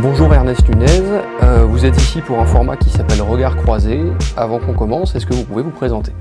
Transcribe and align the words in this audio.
Bonjour 0.00 0.32
Ernest 0.32 0.68
Nunez, 0.68 1.02
Euh, 1.42 1.64
vous 1.64 1.84
êtes 1.84 1.96
ici 1.96 2.20
pour 2.20 2.38
un 2.38 2.44
format 2.46 2.76
qui 2.76 2.88
s'appelle 2.90 3.20
Regard 3.22 3.56
croisé. 3.56 4.00
Avant 4.36 4.58
qu'on 4.58 4.72
commence, 4.72 5.14
est-ce 5.14 5.26
que 5.26 5.34
vous 5.34 5.44
pouvez 5.44 5.62
vous 5.62 5.70
présenter? 5.70 6.12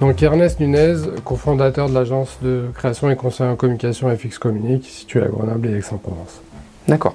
Donc 0.00 0.22
Ernest 0.22 0.60
Nunez, 0.60 0.96
cofondateur 1.24 1.88
de 1.88 1.94
l'agence 1.94 2.38
de 2.42 2.64
création 2.74 3.10
et 3.10 3.16
conseil 3.16 3.46
en 3.48 3.56
communication 3.56 4.14
FX 4.14 4.38
Communique, 4.38 4.84
située 4.84 5.22
à 5.22 5.28
Grenoble 5.28 5.68
et 5.68 5.76
Aix-en-Provence. 5.78 6.40
D'accord. 6.88 7.14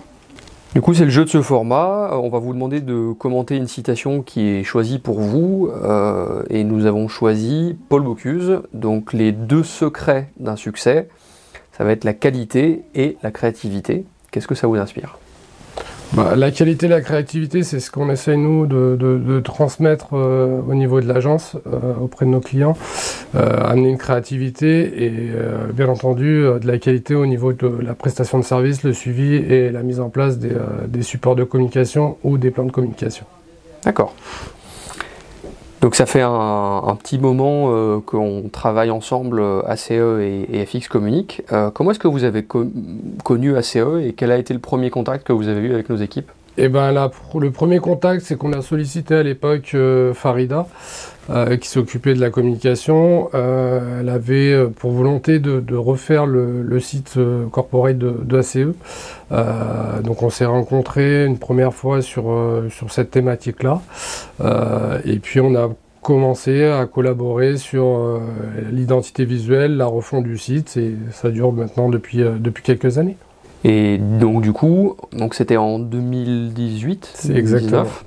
Du 0.75 0.81
coup, 0.81 0.93
c'est 0.93 1.05
le 1.05 1.09
jeu 1.09 1.23
de 1.23 1.29
ce 1.29 1.41
format. 1.41 2.09
Euh, 2.11 2.17
On 2.17 2.27
va 2.27 2.39
vous 2.39 2.53
demander 2.53 2.81
de 2.81 3.13
commenter 3.13 3.55
une 3.55 3.65
citation 3.65 4.21
qui 4.21 4.45
est 4.45 4.63
choisie 4.65 4.99
pour 4.99 5.21
vous. 5.21 5.71
euh, 5.73 6.43
et 6.49 6.65
nous 6.65 6.85
avons 6.85 7.07
choisi 7.07 7.77
Paul 7.87 8.03
Bocuse. 8.03 8.59
Donc, 8.73 9.13
les 9.13 9.31
deux 9.31 9.63
secrets 9.63 10.31
d'un 10.37 10.57
succès, 10.57 11.07
ça 11.71 11.85
va 11.85 11.93
être 11.93 12.03
la 12.03 12.13
qualité 12.13 12.83
et 12.93 13.15
la 13.23 13.31
créativité. 13.31 14.03
Qu'est-ce 14.31 14.47
que 14.47 14.55
ça 14.55 14.67
vous 14.67 14.75
inspire? 14.75 15.17
Bah, 16.15 16.33
la 16.37 16.49
qualité 16.49 16.87
la 16.87 17.01
créativité, 17.01 17.63
c'est 17.63 17.81
ce 17.81 17.91
qu'on 17.91 18.09
essaye 18.09 18.37
nous 18.37 18.67
de, 18.67 19.39
transmettre 19.41 20.13
euh, 20.13 20.61
au 20.65 20.73
niveau 20.73 21.01
de 21.01 21.07
l'agence 21.07 21.57
euh, 21.67 21.93
auprès 22.01 22.25
de 22.25 22.31
nos 22.31 22.39
clients, 22.39 22.77
Euh, 23.35 23.69
amener 23.69 23.89
une 23.89 23.97
créativité 23.97 25.03
et 25.03 25.11
bien 25.73 25.89
entendu 25.89 26.43
de 26.61 26.65
la 26.65 26.77
qualité 26.77 27.15
au 27.15 27.25
niveau 27.25 27.51
de 27.51 27.67
la 27.81 27.93
prestation 27.93 28.39
de 28.39 28.45
service, 28.45 28.83
le 28.83 28.93
suivi 28.93 29.35
et 29.35 29.71
la 29.71 29.83
mise 29.83 29.99
en 29.99 30.09
place 30.09 30.39
des, 30.39 30.55
des 30.87 31.01
supports 31.01 31.35
de 31.35 31.43
communication 31.43 32.17
ou 32.23 32.37
des 32.37 32.49
plans 32.49 32.63
de 32.63 32.71
communication. 32.71 33.25
D'accord. 33.83 34.13
Donc 35.85 35.93
ça 35.93 36.07
fait 36.07 36.23
un, 36.23 36.97
petit 36.99 37.19
moment 37.19 37.67
euh, 37.69 37.99
qu'on 38.03 38.49
travaille 38.51 38.89
ensemble, 38.89 39.39
euh, 39.39 39.61
ACE 39.67 39.91
et, 39.91 40.65
FX 40.65 40.87
Communique. 40.87 41.43
Euh, 41.51 41.69
comment 41.69 41.91
est-ce 41.91 41.99
que 41.99 42.07
vous 42.07 42.23
avez 42.23 42.41
co- 42.41 42.65
connu 43.23 43.55
ACE 43.55 43.75
et 43.75 44.15
quel 44.17 44.31
a 44.31 44.37
été 44.39 44.55
le 44.55 44.59
premier 44.59 44.89
contact 44.89 45.27
que 45.27 45.31
vous 45.31 45.47
avez 45.47 45.61
eu 45.61 45.73
avec 45.75 45.91
nos 45.91 45.97
équipes? 45.97 46.31
Eh 46.57 46.69
ben 46.69 46.93
le 46.93 47.51
premier 47.51 47.79
contact, 47.79 48.21
c'est 48.21 48.37
qu'on 48.37 48.53
a 48.53 48.61
sollicité 48.61 49.15
à 49.15 49.23
l'époque 49.23 49.71
euh, 49.73 50.13
Farida, 50.13 50.67
euh, 51.29 51.57
qui 51.57 51.67
s'occupait 51.67 52.13
de 52.13 52.21
la 52.21 52.29
communication. 52.29 53.29
Euh, 53.33 53.99
elle 53.99 54.09
avait 54.09 54.67
pour 54.77 54.91
volonté 54.91 55.39
de, 55.39 55.75
refaire 55.75 56.25
le, 56.25 56.79
site 56.79 57.19
corporate 57.51 57.97
de, 57.97 58.37
ACE. 58.37 58.57
Euh, 59.31 60.01
donc 60.01 60.23
on 60.23 60.29
s'est 60.29 60.45
rencontrés 60.45 61.25
une 61.25 61.39
première 61.39 61.73
fois 61.73 62.01
sur, 62.01 62.25
cette 62.89 63.11
thématique-là. 63.11 63.81
Et 65.03 65.19
puis 65.19 65.41
on 65.41 65.55
a 65.55 65.71
commencé 66.01 66.63
à 66.63 66.85
collaborer 66.85 67.57
sur 67.57 68.21
l'identité 68.71 69.25
visuelle, 69.25 69.75
la 69.75 69.87
refonte 69.87 70.23
du 70.23 70.37
site, 70.37 70.77
et 70.77 70.95
ça 71.11 71.31
dure 71.31 71.51
maintenant 71.51 71.89
depuis 71.89 72.23
quelques 72.63 72.97
années. 72.97 73.17
Et 73.67 73.97
donc 73.97 74.43
du 74.43 74.53
coup, 74.53 74.95
donc 75.11 75.33
c'était 75.33 75.57
en 75.57 75.79
2018, 75.79 77.11
C'est 77.15 77.35
exactement. 77.35 77.81
2019. 77.81 78.05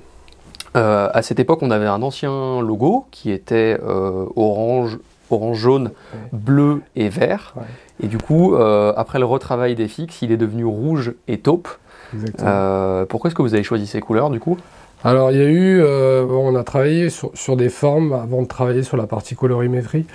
Euh, 0.77 1.09
à 1.13 1.21
cette 1.21 1.39
époque, 1.39 1.59
on 1.63 1.69
avait 1.69 1.85
un 1.85 2.01
ancien 2.01 2.61
logo 2.61 3.07
qui 3.11 3.29
était 3.29 3.77
euh, 3.83 4.25
orange, 4.37 4.99
orange 5.29 5.57
jaune, 5.57 5.91
bleu 6.31 6.81
et 6.95 7.09
vert. 7.09 7.55
Ouais. 7.57 7.63
Et 8.01 8.07
du 8.07 8.17
coup, 8.17 8.55
euh, 8.55 8.93
après 8.95 9.19
le 9.19 9.25
retravail 9.25 9.75
des 9.75 9.89
fixes, 9.89 10.21
il 10.21 10.31
est 10.31 10.37
devenu 10.37 10.63
rouge 10.63 11.13
et 11.27 11.39
taupe. 11.39 11.67
Pourquoi 12.13 13.27
est-ce 13.27 13.35
que 13.35 13.41
vous 13.41 13.53
avez 13.53 13.63
choisi 13.63 13.85
ces 13.85 13.99
couleurs 13.99 14.29
du 14.29 14.39
coup? 14.39 14.57
Alors, 15.01 15.31
il 15.31 15.37
y 15.37 15.41
a 15.41 15.45
eu, 15.45 15.79
euh, 15.81 16.25
on 16.29 16.57
a 16.57 16.63
travaillé 16.65 17.09
sur, 17.09 17.31
sur 17.33 17.55
des 17.55 17.69
formes 17.69 18.11
avant 18.11 18.41
de 18.41 18.47
travailler 18.47 18.83
sur 18.83 18.97
la 18.97 19.07
partie 19.07 19.33
colorimétrie. 19.33 20.05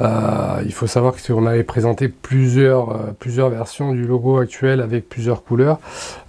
Euh, 0.00 0.62
il 0.64 0.72
faut 0.72 0.86
savoir 0.86 1.14
qu'on 1.22 1.44
avait 1.44 1.62
présenté 1.62 2.08
plusieurs, 2.08 2.90
euh, 2.90 2.96
plusieurs 3.18 3.50
versions 3.50 3.92
du 3.92 4.06
logo 4.06 4.38
actuel 4.38 4.80
avec 4.80 5.10
plusieurs 5.10 5.44
couleurs, 5.44 5.78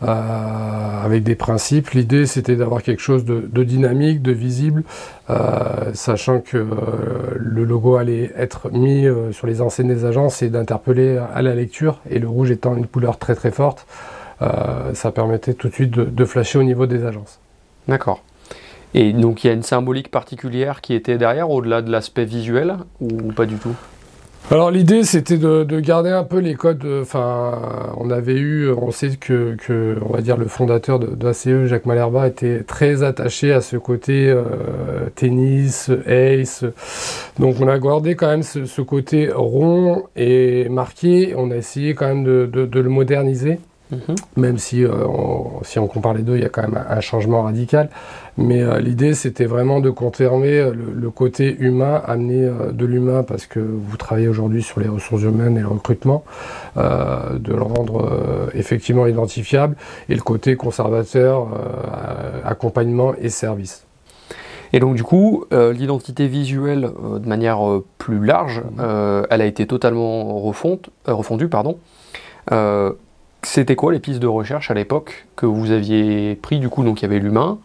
euh, 0.03 1.05
avec 1.05 1.23
des 1.23 1.35
principes. 1.35 1.91
L'idée, 1.91 2.25
c'était 2.25 2.57
d'avoir 2.57 2.83
quelque 2.83 3.01
chose 3.01 3.23
de, 3.23 3.47
de 3.50 3.63
dynamique, 3.63 4.21
de 4.21 4.33
visible, 4.33 4.83
euh, 5.29 5.94
sachant 5.94 6.41
que 6.41 6.67
le 7.38 7.63
logo 7.63 7.95
allait 7.95 8.33
être 8.35 8.71
mis 8.73 9.05
sur 9.31 9.47
les 9.47 9.61
enseignes 9.61 9.88
des 9.88 10.03
agences 10.03 10.41
et 10.41 10.50
d'interpeller 10.50 11.17
à 11.33 11.41
la 11.41 11.55
lecture. 11.55 12.01
Et 12.09 12.19
le 12.19 12.27
rouge 12.27 12.51
étant 12.51 12.75
une 12.75 12.88
couleur 12.88 13.17
très 13.19 13.35
très 13.35 13.51
forte, 13.51 13.88
ça 14.94 15.11
permettait 15.11 15.53
tout 15.53 15.69
de 15.69 15.73
suite 15.73 15.91
de- 15.91 16.03
de 16.03 16.25
flasher 16.25 16.59
au 16.59 16.63
niveau 16.63 16.88
des 16.88 17.05
agences. 17.05 17.39
D'accord. 17.88 18.24
Et 18.94 19.14
donc 19.14 19.44
il 19.44 19.47
y 19.47 19.50
a 19.50 19.53
une 19.53 19.64
symbolique 19.64 20.12
particulière 20.12 20.81
qui 20.81 20.94
était 20.94 21.18
derrière, 21.18 21.50
au-delà 21.50 21.81
de 21.81 21.90
l'aspect 21.90 22.25
visuel, 22.25 22.75
ou 23.00 23.31
pas 23.31 23.46
du 23.46 23.56
tout? 23.56 23.75
Alors 24.50 24.69
l'idée 24.69 25.03
c'était 25.03 25.38
de, 25.38 25.64
de 25.64 25.80
garder 25.80 26.09
un 26.09 26.25
peu 26.25 26.40
les 26.40 26.56
codes. 26.56 26.84
euh, 26.84 27.03
Enfin, 27.03 27.94
on 27.97 28.09
avait 28.09 28.36
eu, 28.36 28.69
on 28.69 28.92
sait 28.92 29.16
que, 29.16 29.56
on 30.02 30.12
va 30.12 30.22
dire 30.22 30.36
le 30.36 30.47
fondateur 30.47 31.00
de, 31.00 31.08
de 31.08 31.66
Jacques 31.68 31.86
Malherba, 31.86 32.28
était 32.28 32.64
très 32.64 33.02
attaché 33.03 33.53
à 33.53 33.62
ce 33.62 33.78
côté 33.78 34.30
euh, 34.30 34.44
tennis, 35.16 35.90
ace. 36.06 36.66
Donc 37.40 37.56
on 37.62 37.68
a 37.69 37.80
gardé 37.80 38.16
quand 38.16 38.28
même 38.28 38.44
ce, 38.44 38.81
côté 38.81 39.30
rond 39.34 40.03
et 40.18 40.68
marqué. 40.69 41.34
On 41.38 41.52
a 41.52 41.56
essayé 41.56 41.94
quand 41.94 42.08
même 42.08 42.25
de 42.25 42.80
le 42.80 42.90
moderniser. 42.90 43.59
Même 44.38 44.57
si, 44.57 44.84
euh, 44.84 45.06
on, 45.06 45.63
si 45.63 45.79
on 45.79 45.88
compare 45.88 46.13
les 46.13 46.24
deux, 46.24 46.35
il 46.35 46.41
y 46.41 46.46
a 46.46 46.50
quand 46.50 46.62
même 46.62 46.78
un, 46.78 46.97
un 46.97 47.02
changement 47.02 47.44
radical. 47.44 47.90
Mais 48.38 48.62
euh, 48.62 48.79
l'idée, 48.79 49.13
c'était 49.13 49.46
vraiment 49.46 49.81
de 49.81 49.90
confirmer 49.90 50.59
euh, 50.59 50.72
le, 50.74 50.94
le 50.94 51.09
côté 51.09 51.57
humain, 51.59 52.01
amener 52.06 52.46
euh, 52.46 52.72
de 52.72 52.85
l'humain, 52.85 53.24
parce 53.24 53.46
que 53.46 53.59
vous 53.59 53.97
travaillez 53.97 54.30
aujourd'hui 54.30 54.63
sur 54.63 54.80
les 54.80 54.88
ressources 54.88 55.24
humaines 55.24 55.57
et 55.57 55.62
le 55.62 55.68
recrutement, 55.68 56.24
de 56.75 57.53
le 57.53 57.62
rendre 57.62 58.50
effectivement 58.53 59.07
identifiable, 59.07 59.75
et 60.09 60.16
le 60.16 60.22
côté 60.22 60.56
conservateur, 60.56 61.47
accompagnement 62.46 63.13
et 63.22 63.30
service. 63.30 63.85
Et 64.74 64.80
donc 64.80 64.96
du 64.96 65.03
coup, 65.03 65.44
euh, 65.51 65.74
l'identité 65.74 66.28
visuelle, 66.28 66.85
euh, 66.85 67.19
de 67.19 67.28
manière 67.28 67.68
euh, 67.69 67.85
plus 67.97 68.25
large, 68.25 68.63
euh, 68.80 69.25
elle 69.30 69.41
a 69.41 69.46
été 69.46 69.68
totalement 69.68 70.40
refonte, 70.40 70.90
refondue. 71.06 71.50
Pardon. 71.50 71.78
C'était 73.44 73.75
quoi 73.75 73.91
les 73.91 74.00
pistes 74.00 74.19
de 74.19 74.28
recherche 74.28 74.69
à 74.72 74.74
l'époque 74.74 75.28
que 75.35 75.46
vous 75.46 75.72
aviez 75.72 76.35
pris 76.35 76.59
du 76.59 76.69
coup 76.69 76.84
Donc 76.84 77.02
il 77.02 77.03
y 77.03 77.06
avait 77.06 77.19
l'humain, 77.19 77.57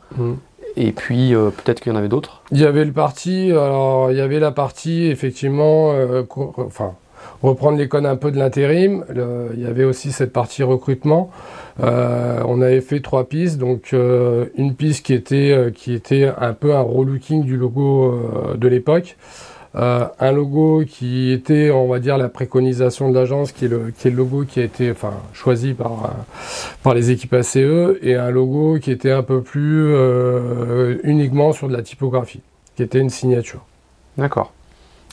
et 0.77 0.93
puis 0.93 1.35
euh, 1.35 1.51
peut-être 1.51 1.81
qu'il 1.81 1.93
y 1.93 1.95
en 1.95 1.99
avait 1.99 2.09
d'autres? 2.09 2.43
Il 2.51 2.61
y 2.61 2.65
avait 2.65 2.85
le 2.85 2.93
parti, 2.93 3.51
alors 3.51 4.11
il 4.11 4.19
y 4.19 4.21
avait 4.21 4.41
la 4.41 4.53
partie 4.53 5.07
effectivement, 5.07 5.93
euh, 5.93 6.23
enfin 6.59 6.93
reprendre 7.43 7.77
les 7.77 7.89
codes 7.89 8.07
un 8.07 8.17
peu 8.17 8.31
de 8.31 8.39
l'intérim. 8.39 9.05
Il 9.55 9.61
y 9.61 9.67
avait 9.67 9.85
aussi 9.85 10.13
cette 10.13 10.33
partie 10.33 10.63
recrutement. 10.63 11.31
Euh, 11.83 12.43
on 12.47 12.63
avait 12.63 12.81
fait 12.81 13.01
trois 13.01 13.25
pistes, 13.25 13.59
donc 13.59 13.93
une 13.93 14.75
piste 14.75 15.05
qui 15.05 15.13
était 15.13 15.73
qui 15.75 15.93
était 15.93 16.31
un 16.39 16.53
peu 16.53 16.75
un 16.75 16.81
relooking 16.81 17.45
du 17.45 17.57
logo 17.57 18.55
de 18.57 18.69
l'époque. 18.69 19.17
Euh, 19.77 20.07
un 20.21 20.33
logo 20.33 20.85
qui 20.89 21.31
était, 21.33 21.71
on 21.71 21.87
va 21.87 21.99
dire, 21.99 22.17
la 22.17 22.31
préconisation 22.31 23.11
de 23.11 23.15
l'agence, 23.15 23.53
qui 23.53 23.67
est 23.67 23.69
le 23.69 23.93
qui 23.97 24.09
est 24.09 24.11
le 24.11 24.17
logo 24.17 24.45
qui 24.45 24.61
a 24.61 24.65
été, 24.65 24.91
enfin, 24.91 25.13
choisi 25.35 25.75
par 25.75 25.93
euh, 25.93 26.09
par 26.83 26.95
les 26.95 27.11
équipes 27.11 27.35
ACE, 27.35 27.57
et 28.01 28.15
un 28.15 28.31
logo 28.31 28.79
qui 28.79 28.91
était 28.91 29.11
un 29.11 29.23
peu 29.23 29.43
plus 29.43 29.93
euh, 29.95 30.97
uniquement 31.05 31.53
sur 31.53 31.69
de 31.69 31.75
la 31.75 31.83
typographie, 31.83 32.41
qui 32.75 32.83
était 32.83 33.01
une 33.01 33.11
signature. 33.11 33.67
D'accord. 34.17 34.53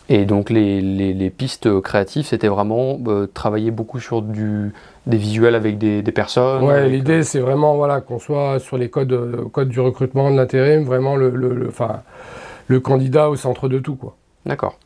Et 0.07 0.23
donc 0.25 0.49
les, 0.49 0.79
les- 0.81 1.13
les 1.13 1.29
pistes 1.29 1.81
créatives, 1.81 2.25
c'était 2.25 2.47
vraiment 2.49 2.99
euh, 3.07 3.25
travailler 3.33 3.71
beaucoup 3.71 3.99
sur 3.99 4.21
du, 4.21 4.71
des 5.07 5.17
visuels 5.17 5.55
avec 5.55 5.77
des, 5.77 6.01
des 6.01 6.11
personnes. 6.13 6.63
Ouais, 6.63 6.87
l'idée 6.87 7.23
c'est 7.23 7.39
vraiment 7.39 7.75
voilà 7.75 7.99
qu'on 7.99 8.19
soit 8.19 8.59
sur 8.59 8.77
les 8.77 8.89
codes 8.89 9.49
codes 9.51 9.69
du 9.69 9.81
recrutement 9.81 10.31
de 10.31 10.37
l'intérim, 10.37 10.83
vraiment 10.83 11.17
le 11.17 11.29
le, 11.31 11.69
le 12.67 12.79
candidat 12.79 13.29
au 13.29 13.35
centre 13.35 13.67
de 13.67 13.79
tout 13.79 13.95
quoi. 13.95 14.15
D'accord. 14.45 14.77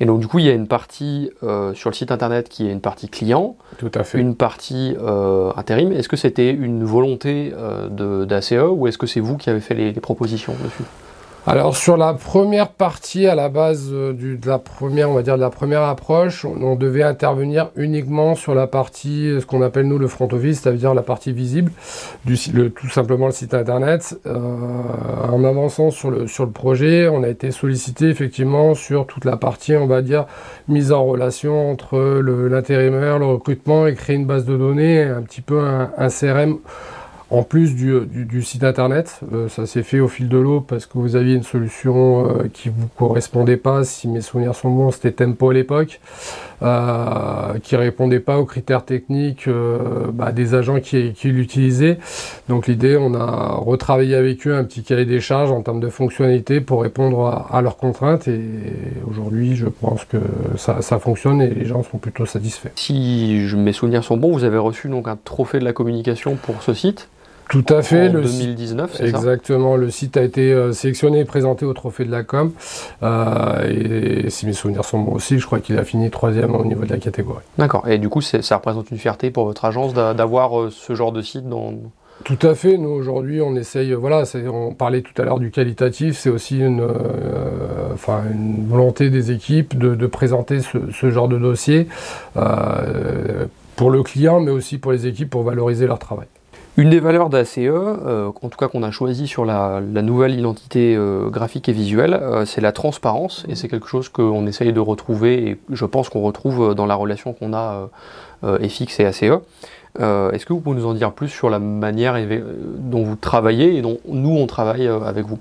Et 0.00 0.04
donc 0.04 0.20
du 0.20 0.26
coup, 0.28 0.38
il 0.38 0.44
y 0.44 0.50
a 0.50 0.52
une 0.52 0.66
partie 0.66 1.30
euh, 1.42 1.72
sur 1.74 1.88
le 1.88 1.94
site 1.94 2.12
internet 2.12 2.48
qui 2.48 2.66
est 2.68 2.72
une 2.72 2.80
partie 2.80 3.08
client, 3.08 3.56
Tout 3.78 3.90
à 3.94 4.04
fait. 4.04 4.18
une 4.18 4.34
partie 4.34 4.94
euh, 5.00 5.50
intérim. 5.56 5.92
Est-ce 5.92 6.08
que 6.08 6.16
c'était 6.16 6.50
une 6.50 6.84
volonté 6.84 7.52
euh, 7.56 8.24
d'ACE 8.26 8.52
ou 8.70 8.86
est-ce 8.86 8.98
que 8.98 9.06
c'est 9.06 9.20
vous 9.20 9.36
qui 9.38 9.48
avez 9.48 9.60
fait 9.60 9.74
les, 9.74 9.92
les 9.92 10.00
propositions 10.00 10.54
dessus? 10.62 10.82
Alors 11.44 11.76
sur 11.76 11.96
la 11.96 12.14
première 12.14 12.68
partie, 12.68 13.26
à 13.26 13.34
la 13.34 13.48
base 13.48 13.88
euh, 13.90 14.12
de 14.12 14.46
la 14.46 14.60
première, 14.60 15.10
on 15.10 15.14
va 15.14 15.22
dire 15.22 15.34
de 15.34 15.40
la 15.40 15.50
première 15.50 15.82
approche, 15.82 16.44
on, 16.44 16.76
devait 16.76 17.02
intervenir 17.02 17.70
uniquement 17.74 18.36
sur 18.36 18.54
la 18.54 18.68
partie, 18.68 19.28
euh, 19.28 19.40
ce 19.40 19.46
qu'on 19.46 19.60
appelle 19.60 19.88
nous 19.88 19.98
le 19.98 20.06
front 20.06 20.28
office, 20.30 20.60
c'est-à-dire 20.60 20.94
la 20.94 21.02
partie 21.02 21.32
visible, 21.32 21.72
du, 22.24 22.36
le, 22.54 22.70
tout 22.70 22.88
simplement 22.88 23.26
le 23.26 23.32
site 23.32 23.54
internet. 23.54 24.16
Euh, 24.24 24.36
en 24.36 25.42
avançant 25.42 25.90
sur 25.90 26.12
le, 26.12 26.28
sur 26.28 26.46
le 26.46 26.52
projet, 26.52 27.08
on 27.08 27.24
a 27.24 27.28
été 27.28 27.50
sollicité 27.50 28.08
effectivement 28.08 28.76
sur 28.76 29.08
toute 29.08 29.24
la 29.24 29.36
partie, 29.36 29.74
on 29.74 29.88
va 29.88 30.00
dire, 30.00 30.26
mise 30.68 30.92
en 30.92 31.04
relation 31.04 31.72
entre 31.72 31.98
l'intérimaire, 32.20 33.18
le 33.18 33.26
recrutement 33.26 33.88
et 33.88 33.94
créer 33.94 34.14
une 34.14 34.26
base 34.26 34.44
de 34.44 34.56
données, 34.56 35.02
un 35.02 35.22
petit 35.22 35.40
peu 35.40 35.60
un 35.60 36.08
CRM 36.08 36.58
en 37.32 37.44
plus 37.44 37.74
du, 37.74 38.42
site 38.42 38.62
internet, 38.62 39.20
euh, 39.32 39.48
ça 39.48 39.64
s'est 39.64 39.82
fait 39.82 40.00
au 40.00 40.08
fil 40.08 40.28
de 40.28 40.36
l'eau 40.36 40.60
parce 40.60 40.84
que 40.84 40.98
vous 40.98 41.16
aviez 41.16 41.34
une 41.34 41.42
solution 41.42 42.26
euh, 42.26 42.48
qui 42.52 42.68
ne 42.68 42.74
vous 42.76 42.88
correspondait 42.88 43.56
pas, 43.56 43.84
si 43.84 44.06
mes 44.06 44.20
souvenirs 44.20 44.54
sont 44.54 44.70
bons, 44.70 44.90
c'était 44.90 45.12
Tempo 45.12 45.48
à 45.48 45.54
l'époque, 45.54 46.00
euh, 46.62 47.58
qui 47.62 47.74
répondait 47.76 48.20
pas 48.20 48.38
aux 48.38 48.44
critères 48.44 48.84
techniques 48.84 49.48
bah, 50.12 50.30
des 50.30 50.54
agents 50.54 50.78
qui, 50.80 51.14
l'utilisaient. 51.24 51.98
Donc 52.50 52.66
l'idée, 52.66 52.98
on 52.98 53.14
a 53.14 53.54
retravaillé 53.54 54.14
avec 54.14 54.46
eux 54.46 54.54
un 54.54 54.64
petit 54.64 54.82
cahier 54.82 55.06
des 55.06 55.20
charges 55.20 55.50
en 55.50 55.62
termes 55.62 55.80
de 55.80 55.88
fonctionnalité 55.88 56.60
pour 56.60 56.82
répondre 56.82 57.46
à, 57.50 57.62
leurs 57.62 57.78
contraintes 57.78 58.28
et 58.28 58.42
aujourd'hui, 59.08 59.56
je 59.56 59.66
pense 59.66 60.04
que 60.04 60.18
ça, 60.58 60.82
ça, 60.82 60.98
fonctionne 60.98 61.40
et 61.40 61.48
les 61.48 61.64
gens 61.64 61.82
sont 61.82 61.98
plutôt 61.98 62.26
satisfaits. 62.26 62.72
Si 62.76 63.48
mes 63.56 63.72
souvenirs 63.72 64.04
sont 64.04 64.18
bons, 64.18 64.32
vous 64.32 64.44
avez 64.44 64.58
reçu 64.58 64.90
donc 64.90 65.08
un 65.08 65.16
trophée 65.16 65.60
de 65.60 65.64
la 65.64 65.72
communication 65.72 66.36
pour 66.36 66.62
ce 66.62 66.74
site 66.74 67.08
tout 67.52 67.66
à 67.68 67.82
fait. 67.82 68.08
En 68.08 68.14
le 68.14 68.22
2019, 68.22 68.92
c'est 68.94 69.10
ça 69.10 69.18
Exactement. 69.18 69.76
Le 69.76 69.90
site 69.90 70.16
a 70.16 70.22
été 70.22 70.54
euh, 70.54 70.72
sélectionné 70.72 71.20
et 71.20 71.24
présenté 71.26 71.66
au 71.66 71.74
Trophée 71.74 72.06
de 72.06 72.10
la 72.10 72.22
Com. 72.22 72.52
Euh, 73.02 74.24
et 74.24 74.30
si 74.30 74.46
mes 74.46 74.54
souvenirs 74.54 74.86
sont 74.86 74.98
bons 74.98 75.12
aussi, 75.12 75.38
je 75.38 75.44
crois 75.44 75.58
qu'il 75.58 75.78
a 75.78 75.84
fini 75.84 76.08
troisième 76.08 76.54
au 76.54 76.64
niveau 76.64 76.86
de 76.86 76.90
la 76.90 76.96
catégorie. 76.96 77.42
D'accord. 77.58 77.86
Et 77.86 77.98
du 77.98 78.08
coup, 78.08 78.22
ça 78.22 78.56
représente 78.56 78.90
une 78.90 78.96
fierté 78.96 79.30
pour 79.30 79.44
votre 79.44 79.66
agence 79.66 79.92
d'avoir 79.92 80.58
euh, 80.58 80.70
ce 80.70 80.94
genre 80.94 81.12
de 81.12 81.20
site 81.20 81.46
dans... 81.46 81.74
Tout 82.24 82.38
à 82.40 82.54
fait. 82.54 82.78
Nous, 82.78 82.88
aujourd'hui, 82.88 83.42
on 83.42 83.54
essaye. 83.54 83.92
Voilà, 83.92 84.22
on 84.50 84.72
parlait 84.72 85.02
tout 85.02 85.20
à 85.20 85.24
l'heure 85.26 85.38
du 85.38 85.50
qualitatif. 85.50 86.16
C'est 86.16 86.30
aussi 86.30 86.58
une, 86.58 86.86
enfin, 87.92 88.22
une 88.32 88.66
volonté 88.66 89.10
des 89.10 89.30
équipes 89.30 89.76
de, 89.76 90.06
présenter 90.06 90.60
ce, 90.60 91.10
genre 91.10 91.28
de 91.28 91.36
dossier 91.36 91.86
pour 93.76 93.90
le 93.90 94.02
client, 94.02 94.40
mais 94.40 94.52
aussi 94.52 94.78
pour 94.78 94.92
les 94.92 95.06
équipes 95.06 95.28
pour 95.28 95.42
valoriser 95.42 95.86
leur 95.86 95.98
travail. 95.98 96.28
Une 96.78 96.88
des 96.88 97.00
valeurs 97.00 97.28
d'ACE, 97.28 97.58
euh, 97.58 98.28
en 98.28 98.48
tout 98.48 98.56
cas 98.56 98.66
qu'on 98.66 98.82
a 98.82 98.90
choisi 98.90 99.26
sur 99.26 99.44
la, 99.44 99.82
nouvelle 99.82 100.38
identité 100.38 100.96
euh, 100.96 101.28
graphique 101.28 101.68
et 101.68 101.72
visuelle, 101.72 102.14
euh, 102.14 102.46
c'est 102.46 102.62
la 102.62 102.72
transparence, 102.72 103.44
et 103.46 103.56
c'est 103.56 103.68
quelque 103.68 103.88
chose 103.88 104.08
qu'on 104.08 104.46
essaye 104.46 104.72
de 104.72 104.80
retrouver, 104.80 105.48
et 105.48 105.60
je 105.70 105.84
pense 105.84 106.08
qu'on 106.08 106.22
retrouve 106.22 106.74
dans 106.74 106.86
la 106.86 106.94
relation 106.94 107.34
qu'on 107.34 107.52
a 107.52 107.90
FX 108.42 109.00
et 109.00 109.04
ACE. 109.04 109.22
Est-ce 109.98 110.46
que 110.46 110.54
vous 110.54 110.60
pouvez 110.60 110.76
nous 110.76 110.86
en 110.86 110.94
dire 110.94 111.12
plus 111.12 111.28
sur 111.28 111.50
la 111.50 111.58
manière 111.58 112.16
dont 112.78 113.04
vous 113.04 113.16
travaillez 113.16 113.76
et 113.76 113.82
dont 113.82 113.98
nous 114.08 114.34
on 114.34 114.46
travaille 114.46 114.88
avec 114.88 115.26
vous? 115.26 115.38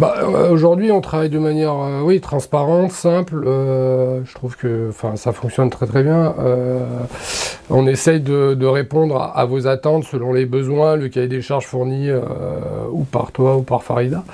Bah, 0.00 0.14
Aujourd'hui, 0.50 0.90
on 0.90 1.00
travaille 1.00 1.30
de 1.30 1.38
manière 1.38 1.76
oui, 2.02 2.20
transparente, 2.20 2.90
simple. 2.90 3.44
Je 3.44 4.34
trouve 4.34 4.56
que 4.56 4.90
ça 5.14 5.32
fonctionne 5.32 5.70
très 5.70 5.86
très 5.86 6.02
bien. 6.02 6.34
On 7.70 7.86
essaye 7.86 8.20
de, 8.20 8.66
répondre 8.66 9.20
à, 9.34 9.44
vos 9.44 9.66
attentes 9.66 10.04
selon 10.04 10.32
les 10.32 10.46
besoins, 10.46 10.96
le 10.96 11.08
cahier 11.08 11.28
des 11.28 11.42
charges 11.42 11.66
fourni 11.66 12.10
ou 12.92 13.04
par 13.04 13.32
toi 13.32 13.56
ou 13.56 13.62
par 13.62 13.82
Farida. 13.82 14.24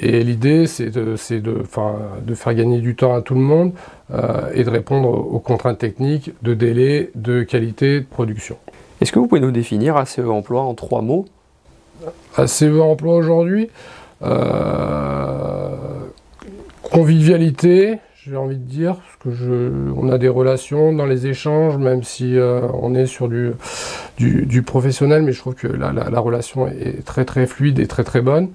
et 0.00 0.24
l'idée, 0.24 0.66
c'est 0.66 0.90
de, 0.90 1.16
de, 1.30 1.62
de 2.24 2.34
faire 2.34 2.54
gagner 2.54 2.80
du 2.80 2.94
temps 2.96 3.14
à 3.14 3.20
tout 3.20 3.34
le 3.34 3.40
monde 3.40 3.72
et 4.54 4.64
de 4.64 4.70
répondre 4.70 5.08
aux 5.08 5.40
contraintes 5.40 5.78
techniques 5.78 6.32
de 6.42 6.54
délai, 6.54 7.10
de 7.14 7.42
qualité, 7.42 8.00
de 8.00 8.06
production. 8.06 8.56
Est-ce 9.00 9.12
que 9.12 9.18
vous 9.18 9.26
pouvez 9.26 9.40
nous 9.40 9.50
définir 9.50 9.96
ACE 9.96 10.20
Emploi 10.20 10.62
en 10.62 10.74
trois 10.74 11.02
mots? 11.02 11.26
ACE 12.38 12.62
Emploi 12.62 13.14
aujourd'hui 13.14 13.68
euh, 14.22 15.76
convivialité, 16.82 17.98
j'ai 18.26 18.36
envie 18.36 18.56
de 18.56 18.64
dire, 18.64 18.94
parce 18.96 19.16
que 19.20 19.30
je, 19.32 19.92
on 19.96 20.08
a 20.08 20.16
des 20.16 20.28
relations 20.28 20.94
dans 20.94 21.04
les 21.04 21.26
échanges, 21.26 21.76
même 21.76 22.02
si 22.02 22.38
euh, 22.38 22.62
on 22.72 22.94
est 22.94 23.04
sur 23.04 23.28
du, 23.28 23.52
du, 24.16 24.62
professionnel, 24.62 25.22
mais 25.22 25.32
je 25.32 25.40
trouve 25.40 25.54
que 25.54 25.66
la, 25.66 25.92
la, 25.92 26.20
relation 26.20 26.66
est 26.66 27.04
très 27.04 27.26
très 27.26 27.46
fluide 27.46 27.78
et 27.78 27.86
très 27.86 28.02
très 28.02 28.22
bonne. 28.22 28.48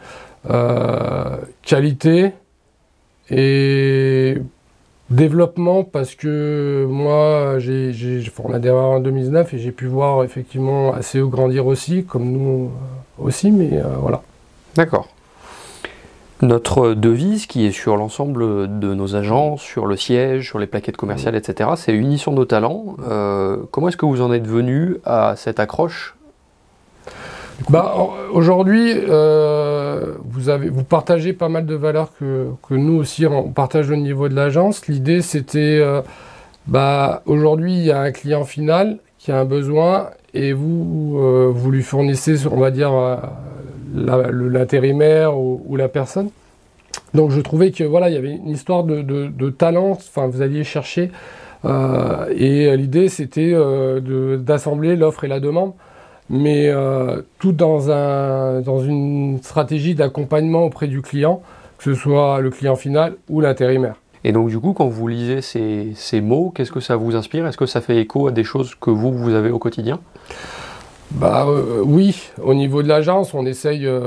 Euh, 0.49 1.37
qualité 1.61 2.31
et 3.29 4.37
développement, 5.11 5.83
parce 5.83 6.15
que 6.15 6.87
moi, 6.89 7.59
j'ai, 7.59 8.23
on 8.43 8.53
a 8.53 8.59
démarré 8.59 8.95
en 8.95 8.99
2009 8.99 9.53
et 9.53 9.59
j'ai 9.59 9.71
pu 9.71 9.85
voir 9.85 10.23
effectivement 10.23 10.93
assez 10.93 11.19
grandir 11.19 11.67
aussi, 11.67 12.05
comme 12.05 12.31
nous 12.31 12.71
aussi, 13.19 13.51
mais 13.51 13.81
voilà. 13.99 14.23
D'accord. 14.75 15.09
Notre 16.41 16.93
devise, 16.93 17.47
qui 17.47 17.65
est 17.65 17.71
sur 17.71 17.97
l'ensemble 17.97 18.79
de 18.79 18.93
nos 18.93 19.15
agences, 19.17 19.61
sur 19.61 19.85
le 19.85 19.97
siège, 19.97 20.47
sur 20.47 20.57
les 20.57 20.67
plaquettes 20.67 20.95
commerciales, 20.95 21.35
etc., 21.35 21.71
c'est 21.75 21.91
Unissons 21.91 22.31
nos 22.31 22.45
talents. 22.45 22.95
Euh, 23.05 23.57
comment 23.71 23.89
est-ce 23.89 23.97
que 23.97 24.05
vous 24.05 24.21
en 24.21 24.31
êtes 24.31 24.47
venu 24.47 24.97
à 25.03 25.33
cette 25.35 25.59
accroche? 25.59 26.15
Bah, 27.69 27.93
Aujourd'hui, 28.31 28.93
euh, 28.95 30.13
vous, 30.23 30.47
avez, 30.47 30.69
vous 30.69 30.85
partagez 30.85 31.33
pas 31.33 31.49
mal 31.49 31.65
de 31.65 31.75
valeurs 31.75 32.11
que, 32.17 32.53
nous 32.69 32.93
aussi, 32.93 33.25
on 33.25 33.51
partage 33.51 33.89
au 33.89 33.97
niveau 33.97 34.29
de 34.29 34.35
l'agence. 34.35 34.87
L'idée, 34.87 35.21
c'était, 35.21 35.79
euh, 35.81 36.01
bah, 36.67 37.21
aujourd'hui, 37.25 37.73
il 37.73 37.83
y 37.83 37.91
a 37.91 37.99
un 37.99 38.11
client 38.13 38.45
final 38.45 38.99
qui 39.17 39.33
a 39.33 39.39
un 39.39 39.45
besoin 39.45 40.11
et 40.33 40.53
vous, 40.53 41.51
vous 41.51 41.71
lui 41.71 41.83
fournissez, 41.83 42.47
on 42.47 42.59
va 42.59 42.71
dire, 42.71 42.93
l'intérimaire 43.93 45.37
ou, 45.37 45.75
la 45.75 45.87
personne. 45.87 46.29
Donc 47.13 47.31
je 47.31 47.41
trouvais 47.41 47.71
que 47.71 47.83
voilà, 47.83 48.09
il 48.09 48.15
y 48.15 48.17
avait 48.17 48.31
une 48.31 48.49
histoire 48.49 48.83
de, 48.83 49.49
talent, 49.49 49.91
enfin 49.91 50.27
vous 50.27 50.41
alliez 50.41 50.63
chercher, 50.63 51.11
euh, 51.65 52.25
et 52.35 52.75
l'idée 52.77 53.09
c'était 53.09 53.51
euh, 53.53 54.37
d'assembler 54.37 54.95
l'offre 54.95 55.23
et 55.23 55.27
la 55.27 55.39
demande, 55.39 55.73
mais 56.29 56.69
euh, 56.69 57.21
tout 57.39 57.51
dans, 57.51 57.91
un, 57.91 58.61
dans 58.61 58.79
une 58.79 59.39
stratégie 59.41 59.95
d'accompagnement 59.95 60.65
auprès 60.65 60.87
du 60.87 61.01
client, 61.01 61.41
que 61.77 61.83
ce 61.83 61.93
soit 61.93 62.39
le 62.41 62.49
client 62.49 62.75
final 62.75 63.15
ou 63.29 63.41
l'intérimaire. 63.41 63.95
Et 64.23 64.31
donc 64.31 64.49
du 64.49 64.59
coup, 64.59 64.73
quand 64.73 64.87
vous 64.87 65.07
lisez 65.07 65.41
ces, 65.41 65.93
ces 65.95 66.21
mots, 66.21 66.51
qu'est-ce 66.53 66.71
que 66.71 66.81
ça 66.81 66.95
vous 66.97 67.15
inspire? 67.15 67.47
Est-ce 67.47 67.57
que 67.57 67.65
ça 67.65 67.81
fait 67.81 67.97
écho 67.97 68.27
à 68.27 68.31
des 68.31 68.43
choses 68.43 68.75
que 68.75 68.89
vous, 68.89 69.13
vous 69.13 69.33
avez 69.33 69.49
au 69.49 69.59
quotidien? 69.59 69.99
Bah 71.11 71.45
euh, 71.47 71.81
oui, 71.83 72.29
au 72.41 72.53
niveau 72.53 72.83
de 72.83 72.87
l'agence, 72.87 73.33
on 73.33 73.45
essaye, 73.45 73.85
euh, 73.87 74.01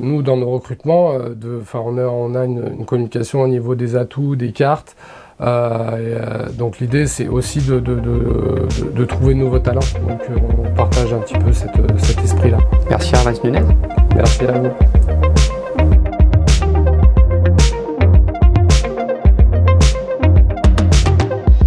nous 0.00 0.22
dans 0.22 0.36
nos 0.36 0.50
recrutements, 0.50 1.12
euh, 1.12 1.34
de, 1.34 1.62
on 1.74 1.98
a, 1.98 2.02
on 2.02 2.34
a 2.34 2.44
une, 2.44 2.84
communication 2.84 3.42
au 3.42 3.48
niveau 3.48 3.74
des 3.76 3.94
atouts, 3.94 4.34
des 4.34 4.50
cartes. 4.52 4.96
donc 5.38 6.78
l'idée 6.80 7.06
c'est 7.06 7.28
aussi 7.28 7.60
de, 7.60 7.78
de, 7.78 8.00
de, 8.00 9.04
trouver 9.04 9.34
de 9.34 9.38
nouveaux 9.40 9.60
talents. 9.60 9.80
Donc 10.08 10.20
on 10.64 10.74
partage 10.74 11.12
un 11.12 11.18
petit 11.18 11.38
peu 11.38 11.52
cet 11.52 12.24
esprit-là. 12.24 12.58
Merci 12.90 13.12
Nunez. 13.44 13.60
Merci 14.16 14.46
à 14.46 14.52
vous. 14.52 15.05